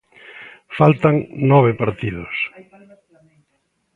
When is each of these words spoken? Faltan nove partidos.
Faltan 0.77 1.15
nove 1.51 1.71
partidos. 1.81 2.35